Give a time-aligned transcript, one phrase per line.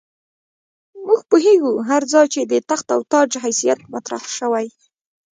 [1.07, 4.67] موږ پوهېږو هر ځای چې د تخت او تاج حیثیت مطرح شوی.